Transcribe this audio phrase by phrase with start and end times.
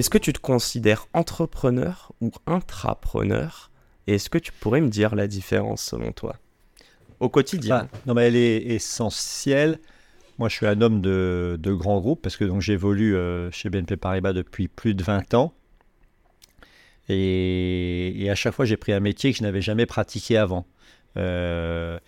[0.00, 3.70] est-ce que tu te considères entrepreneur ou intrapreneur?
[4.06, 6.36] Et est-ce que tu pourrais me dire la différence selon toi?
[7.20, 7.86] Au quotidien.
[7.92, 9.78] Ah, non, mais elle est essentielle.
[10.38, 14.32] Moi, je suis un homme de, grands groupes parce que j'évolue euh, chez BNP Paribas
[14.32, 15.52] depuis plus de 20 ans.
[17.10, 20.64] Et, à chaque fois, j'ai pris un métier que je n'avais jamais pratiqué avant.
[21.18, 21.98] Euh,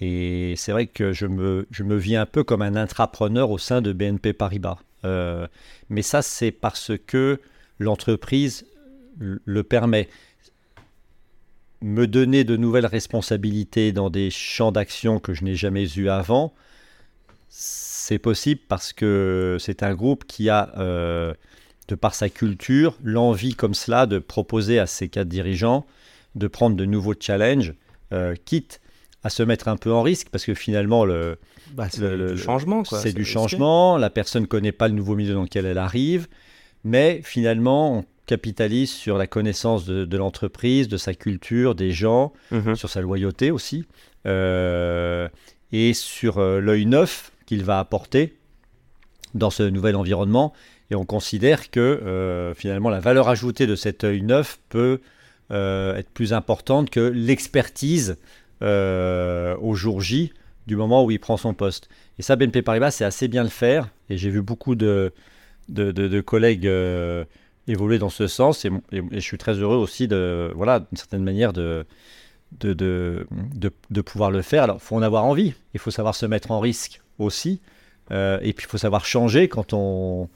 [0.00, 3.58] et c'est vrai que je me, je me vis un peu comme un intrapreneur au
[3.58, 4.78] sein de BNP Paribas.
[5.04, 5.46] Euh,
[5.88, 7.40] mais ça, c'est parce que
[7.78, 8.66] l'entreprise
[9.18, 10.08] le permet.
[11.80, 16.52] Me donner de nouvelles responsabilités dans des champs d'action que je n'ai jamais eu avant,
[17.48, 21.34] c'est possible parce que c'est un groupe qui a, euh,
[21.86, 25.86] de par sa culture, l'envie comme cela de proposer à ses quatre dirigeants
[26.34, 27.74] de prendre de nouveaux challenges,
[28.12, 28.80] euh, quitte
[29.24, 31.38] à se mettre un peu en risque parce que finalement le,
[31.72, 33.96] bah, c'est du changement c'est du changement.
[33.96, 36.28] La personne connaît pas le nouveau milieu dans lequel elle arrive.
[36.84, 42.76] Mais finalement on capitalise sur la connaissance de, l'entreprise de sa culture des gens mhm.
[42.76, 43.86] sur sa loyauté aussi
[44.26, 45.28] euh,
[45.72, 48.36] et sur euh, l'œil neuf qu'il va apporter
[49.34, 50.52] dans ce nouvel environnement.
[50.90, 55.00] Et on considère que euh, finalement la valeur ajoutée de cet œil neuf peut
[55.50, 58.18] être plus importante que l'expertise
[58.62, 60.32] euh, au jour J
[60.66, 61.88] du moment où il prend son poste.
[62.18, 63.88] Et ça, BNP Paribas, c'est assez bien le faire.
[64.10, 65.12] Et j'ai vu beaucoup de,
[65.68, 67.24] de, collègues euh,
[67.66, 68.64] évoluer dans ce sens.
[68.64, 71.86] Et, je suis très heureux aussi, de, voilà, d'une certaine manière, de,
[72.60, 73.26] de,
[73.90, 74.64] de, pouvoir le faire.
[74.64, 75.54] Alors, il faut en avoir envie.
[75.72, 77.60] Il faut savoir se mettre en risque aussi.
[78.10, 80.28] Euh, et puis, il faut savoir changer quand on,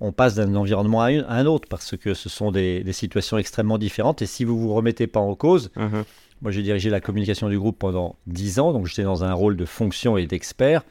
[0.00, 4.22] on passe d'un environnement à, un autre, parce que ce sont des, situations extrêmement différentes.
[4.22, 5.70] Et si vous ne vous remettez pas en cause,
[6.42, 9.56] moi, j'ai dirigé la communication du groupe pendant 10 ans, donc j'étais dans un rôle
[9.56, 10.84] de fonction et d'expert.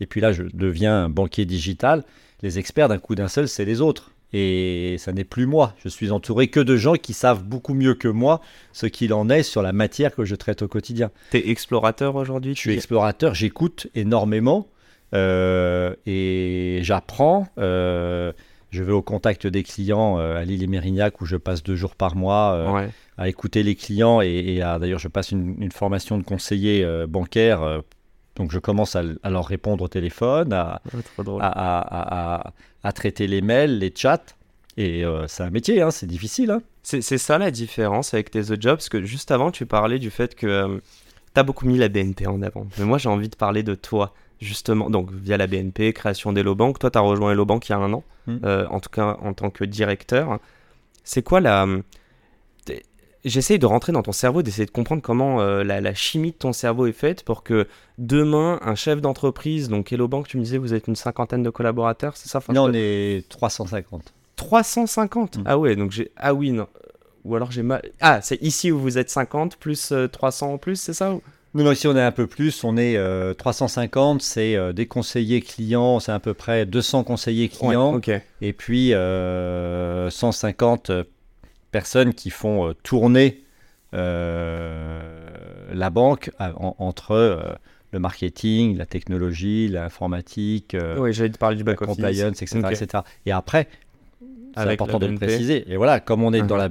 [0.00, 2.04] Et puis là, je deviens un banquier digital.
[2.42, 4.12] Les experts, d'un coup d'un seul, c'est les autres.
[4.32, 5.74] Et ça n'est plus moi.
[5.82, 8.40] Je suis entouré que de gens qui savent beaucoup mieux que moi
[8.72, 11.10] ce qu'il en est sur la matière que je traite au quotidien.
[11.30, 14.68] Tu es explorateur aujourd'hui Je suis explorateur, j'écoute énormément
[15.14, 17.46] euh, et j'apprends.
[17.58, 18.32] Euh,
[18.76, 21.76] je vais au contact des clients euh, à l'île et Mérignac où je passe deux
[21.76, 22.86] jours par mois
[23.18, 27.80] à écouter les clients et, d'ailleurs je passe une, formation de conseiller euh, bancaire euh,
[28.36, 30.82] donc je commence à, leur répondre au téléphone à,
[32.82, 34.22] à, traiter les mails les chats
[34.76, 36.62] et euh, c'est un métier hein, c'est difficile hein.
[36.82, 40.10] c'est ça la différence avec tes autres jobs parce que juste avant tu parlais du
[40.10, 40.80] fait que
[41.34, 42.66] tu as beaucoup mis la BNP en avant.
[42.78, 46.54] Mais moi j'ai envie de parler de toi justement, donc via la BNP, création d'Hello
[46.54, 46.78] Bank.
[46.78, 48.38] Toi, tu as rejoint Hello Bank il y a un an, hmm.
[48.70, 50.38] en tout cas en tant que directeur.
[51.04, 51.66] C'est quoi la,
[53.26, 56.52] j'essaye de rentrer dans ton cerveau, d'essayer de comprendre comment euh, la, chimie de ton
[56.52, 57.66] cerveau est faite pour que
[57.98, 61.50] demain, un chef d'entreprise, donc Hello Bank, tu me disais, vous êtes une cinquantaine de
[61.50, 62.40] collaborateurs, c'est ça?
[62.48, 64.14] Non, on est 350.
[64.36, 65.42] 350 mm.
[65.44, 66.10] Ah ouais, donc j'ai.
[66.16, 66.68] Ah oui, non.
[67.24, 67.82] Ou alors j'ai mal.
[68.00, 71.16] Ah, c'est ici où vous êtes 50 plus 300 euh, en plus, c'est ça
[71.56, 72.98] Non, non, ici on est un peu plus, on est
[73.38, 77.98] 350, euh, c'est des conseillers clients, c'est à peu près 200 conseillers clients.
[78.42, 80.90] Et puis 150
[81.70, 83.42] personnes qui font euh, tourner
[83.94, 85.00] euh,
[85.72, 86.30] la banque
[86.78, 87.56] entre
[87.90, 93.02] le marketing, la technologie, l'informatique, oui, te parler du back compliance, etc., etc.
[93.24, 93.68] Et après,
[94.54, 95.64] c'est important de le préciser.
[95.72, 96.68] Et voilà, comme on est dans, la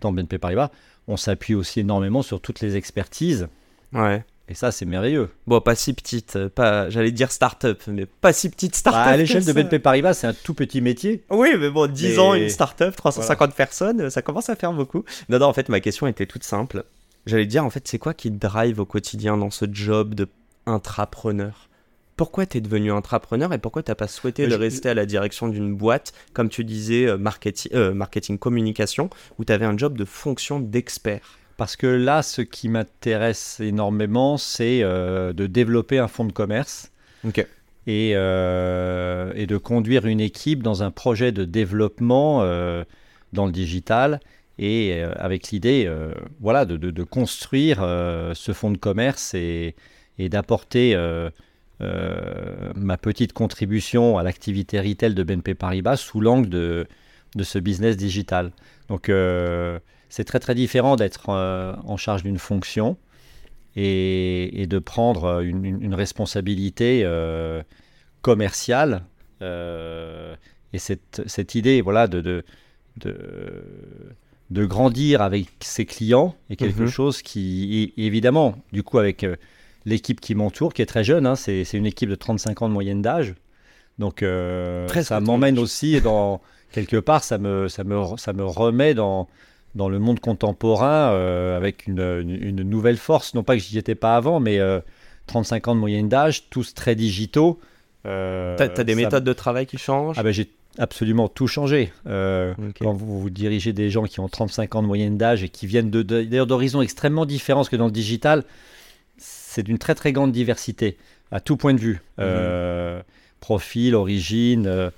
[0.00, 0.70] dans BNP Paribas,
[1.08, 3.48] on s'appuie aussi énormément sur toutes les expertises.
[3.92, 4.24] Ouais.
[4.50, 5.28] Et ça, c'est merveilleux.
[5.46, 9.04] Bon, pas si petite, euh, pas, j'allais dire start-up, mais pas si petite start-up.
[9.04, 11.22] Bah, à l'échelle de BNP Paribas, c'est un tout petit métier.
[11.28, 15.04] Oui, mais bon, 10 ans, une start-up, 350 personnes, ça commence à faire beaucoup.
[15.28, 16.84] Non, non, en fait, ma question était toute simple.
[17.26, 20.28] J'allais dire, en fait, c'est quoi qui te drive au quotidien dans ce job de
[20.64, 21.68] intrapreneur?
[22.16, 25.48] Pourquoi tu es devenu intrapreneur et pourquoi tu pas souhaité de rester à la direction
[25.48, 29.96] d'une boîte, comme tu disais, euh, marketing, euh, marketing communication, où tu avais un job
[29.96, 31.38] de fonction d'expert?
[31.58, 36.92] Parce que là, ce qui m'intéresse énormément, c'est euh, de développer un fonds de commerce
[37.88, 42.84] et, euh, et, de conduire une équipe dans un projet de développement euh,
[43.32, 44.20] dans le digital
[44.60, 45.88] et avec l'idée
[46.40, 49.76] voilà, de, de, construire ce fonds de commerce et,
[50.18, 50.96] et d'apporter
[51.78, 56.88] ma petite contribution à l'activité retail de BNP Paribas sous l'angle de,
[57.34, 58.52] de ce business digital.
[58.88, 59.10] Donc
[60.08, 62.96] c'est très très différent d'être en charge d'une fonction
[63.76, 67.06] et, de prendre une, responsabilité
[68.22, 69.04] commerciale.
[69.42, 72.44] et cette, cette, idée voilà, de, de,
[74.50, 76.88] de, grandir avec ses clients est quelque mhm.
[76.88, 79.24] chose qui, évidemment, du coup, avec
[79.88, 82.74] l'équipe qui m'entoure, qui est très jeune, hein, c'est une équipe de 35 ans de
[82.74, 83.34] moyenne d'âge.
[83.98, 86.40] Donc euh, ça m'emmène aussi dans
[86.72, 89.28] quelque part, ça me, ça me, ça me remet dans,
[89.74, 92.00] dans le monde contemporain euh, avec une,
[92.40, 93.34] une, nouvelle force.
[93.34, 94.60] Non pas que j'y étais pas avant, mais
[95.26, 97.58] 35 euh, ans de moyenne d'âge, tous très digitaux.
[98.06, 100.16] Euh, tu as, des méthodes de travail qui changent?
[100.18, 101.92] Ah ben, J'ai absolument tout changé.
[102.04, 105.66] Quand vous, vous, dirigez des gens qui ont 35 ans de moyenne d'âge et qui
[105.66, 108.44] viennent d'horizons extrêmement différents que dans le digital,
[109.16, 110.96] c'est d'une très très grande diversité
[111.30, 112.00] à tout point de vue.
[112.18, 113.02] Mhm.
[113.40, 114.90] profil, origine,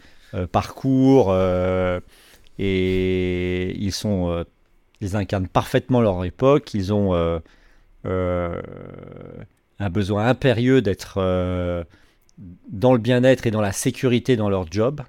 [0.53, 1.35] parcours.
[2.59, 4.45] et ils sont
[5.01, 7.39] ils incarnent parfaitement leur époque, ils ont euh,
[8.07, 8.61] euh,
[9.79, 11.85] un besoin impérieux d'être euh,
[12.69, 15.01] dans le bien-être et dans la sécurité dans leur job.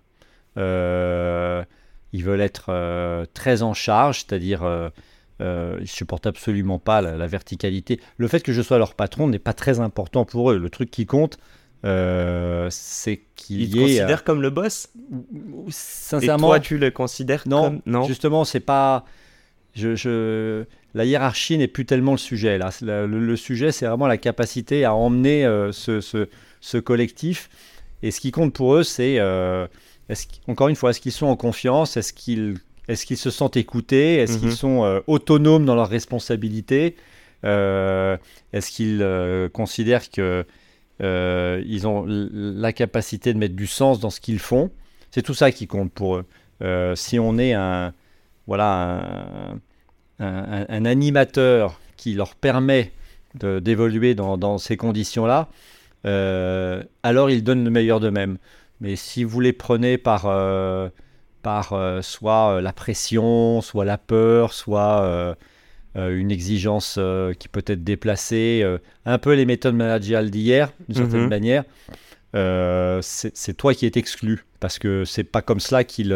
[0.58, 4.92] ils veulent être très en charge, c'est-à-dire
[5.40, 8.00] ils supportent absolument pas la, verticalité.
[8.18, 10.58] Le fait que je sois leur patron n'est pas très important pour eux.
[10.58, 11.38] Le truc qui compte,
[11.84, 13.66] c'est qu'il y ait.
[13.66, 14.90] Ils considèrent comme le boss
[15.70, 16.48] Sincèrement.
[16.48, 17.82] Et toi, tu le considères non, comme.
[17.86, 19.06] Non, justement, c'est pas
[19.76, 22.58] je, la hiérarchie n'est plus tellement le sujet.
[22.58, 22.72] Là.
[22.82, 27.50] Le, sujet, c'est vraiment la capacité à emmener euh, ce, collectif.
[28.04, 29.68] Et ce qui compte pour eux, c'est, euh,
[30.48, 31.98] encore une fois, est-ce qu'ils sont en confiance?
[31.98, 32.58] Est-ce qu'ils
[32.88, 34.16] se sentent écoutés?
[34.16, 34.56] Est-ce qu'ils mhm.
[34.56, 36.96] sont euh, autonomes dans leurs responsabilités?
[37.44, 40.10] Est-ce qu'ils considèrent
[41.02, 44.72] qu'ils ont la capacité de mettre du sens dans ce qu'ils font
[45.12, 46.96] C'est tout ça qui compte pour eux.
[46.96, 47.94] si on est un
[48.48, 49.56] voilà,
[50.20, 52.92] un, animateur qui leur permet
[53.36, 55.50] d'évoluer dans, ces conditions-là,
[56.06, 58.38] euh, alors ils donnent le meilleur d'eux-mêmes.
[58.82, 60.90] Mais si vous les prenez par, euh,
[61.44, 65.38] par euh, soit la pression, soit la peur, soit
[65.96, 67.00] une exigence
[67.40, 68.66] qui peut être déplacée,
[69.06, 71.30] un peu les méthodes managériales d'hier, d'une certaine mhm.
[71.30, 71.64] manière,
[73.02, 74.46] c'est toi qui es exclu.
[74.60, 76.14] Parce que c'est pas comme cela qu'il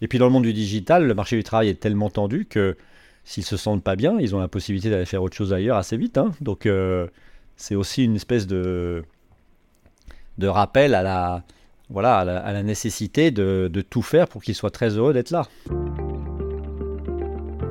[0.00, 2.76] et puis dans le monde du digital, le marché du travail est tellement tendu que
[3.24, 5.96] s'ils se sentent pas bien, ils ont la possibilité d'aller faire autre chose ailleurs assez
[5.96, 6.18] vite.
[6.18, 6.32] Hein.
[6.40, 7.06] Donc euh,
[7.56, 9.02] c'est aussi une espèce de,
[10.38, 11.42] de rappel à la,
[11.90, 15.48] voilà, à la, nécessité de, de tout faire pour qu'ils soient très heureux d'être là.